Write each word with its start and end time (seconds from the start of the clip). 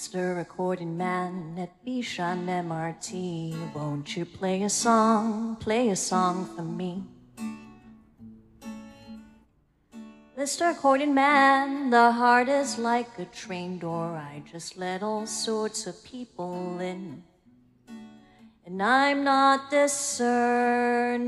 Mr. 0.00 0.40
Accordion 0.40 0.96
Man 0.96 1.56
at 1.58 1.84
Bishan 1.84 2.46
MRT, 2.46 3.74
won't 3.74 4.16
you 4.16 4.24
play 4.24 4.62
a 4.62 4.70
song, 4.70 5.56
play 5.56 5.90
a 5.90 5.94
song 5.94 6.46
for 6.56 6.62
me? 6.62 7.04
Mr. 10.38 10.68
Recording 10.68 11.12
Man, 11.12 11.90
the 11.90 12.12
heart 12.12 12.48
is 12.48 12.78
like 12.78 13.18
a 13.18 13.26
train 13.26 13.78
door. 13.78 14.16
I 14.16 14.42
just 14.50 14.78
let 14.78 15.02
all 15.02 15.26
sorts 15.26 15.86
of 15.86 16.02
people 16.02 16.80
in. 16.80 17.22
And 18.64 18.82
I'm 18.82 19.22
not 19.22 19.70
discerning. 19.70 21.26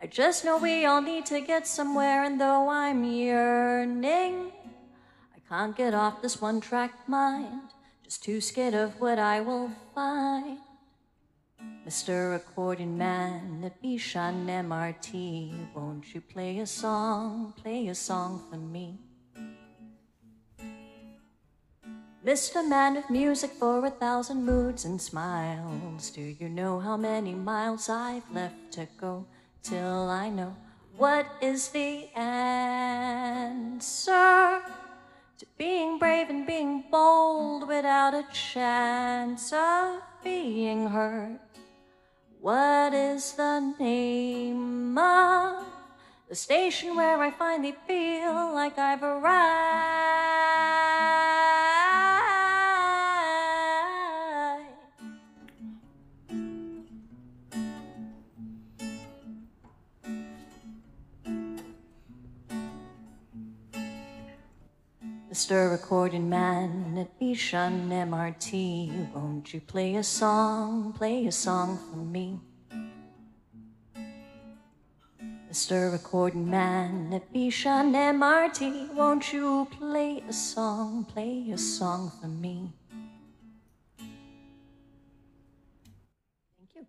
I 0.00 0.06
just 0.08 0.46
know 0.46 0.56
we 0.56 0.86
all 0.86 1.02
need 1.02 1.26
to 1.26 1.42
get 1.42 1.66
somewhere, 1.66 2.24
and 2.24 2.40
though 2.40 2.70
I'm 2.70 3.04
yearning, 3.04 4.52
can't 5.48 5.74
get 5.74 5.94
off 5.94 6.20
this 6.20 6.40
one 6.42 6.60
track 6.60 7.08
mind. 7.08 7.70
Just 8.04 8.22
too 8.22 8.40
scared 8.40 8.74
of 8.74 9.00
what 9.00 9.18
I 9.18 9.40
will 9.40 9.70
find. 9.94 10.58
Mr. 11.86 12.36
Accordion 12.36 12.98
Man 12.98 13.62
at 13.64 13.82
Bishan 13.82 14.46
MRT, 14.46 15.74
won't 15.74 16.14
you 16.14 16.20
play 16.20 16.58
a 16.58 16.66
song, 16.66 17.54
play 17.56 17.88
a 17.88 17.94
song 17.94 18.42
for 18.50 18.58
me? 18.58 18.98
Mr. 22.24 22.68
Man 22.68 22.98
of 22.98 23.08
music 23.08 23.52
for 23.52 23.86
a 23.86 23.90
thousand 23.90 24.44
moods 24.44 24.84
and 24.84 25.00
smiles, 25.00 26.10
do 26.10 26.20
you 26.20 26.50
know 26.50 26.78
how 26.78 26.96
many 26.96 27.32
miles 27.32 27.88
I've 27.88 28.30
left 28.34 28.72
to 28.72 28.86
go 29.00 29.24
till 29.62 30.10
I 30.10 30.28
know 30.28 30.54
what 30.98 31.26
is 31.40 31.68
the 31.68 32.10
answer 32.14 33.07
and 36.28 36.46
being 36.46 36.84
bold 36.90 37.66
without 37.66 38.14
a 38.14 38.24
chance 38.32 39.52
of 39.52 40.00
being 40.22 40.86
hurt? 40.86 41.40
What 42.40 42.92
is 42.92 43.32
the 43.32 43.74
name 43.78 44.96
of 44.98 45.64
the 46.28 46.34
station 46.34 46.96
where 46.96 47.18
I 47.18 47.30
finally 47.30 47.74
feel 47.86 48.52
like 48.54 48.78
I've 48.78 49.02
arrived? 49.02 49.67
Mr. 65.30 65.74
Accordion 65.74 66.26
Man 66.30 66.96
at 66.96 67.20
Bishan 67.20 67.90
MRT, 67.90 69.12
won't 69.12 69.52
you 69.52 69.60
play 69.60 69.96
a 69.96 70.02
song, 70.02 70.94
play 70.94 71.26
a 71.26 71.32
song 71.32 71.76
for 71.76 71.96
me? 71.96 72.40
Mr. 75.50 75.94
Accordion 75.94 76.50
Man 76.50 77.12
at 77.12 77.30
Bishan 77.30 77.92
MRT, 77.92 78.94
won't 78.94 79.30
you 79.30 79.68
play 79.70 80.24
a 80.26 80.32
song, 80.32 81.04
play 81.04 81.50
a 81.52 81.58
song 81.58 82.10
for 82.18 82.28
me? 82.28 82.72
Thank 86.56 86.74
you. 86.74 86.86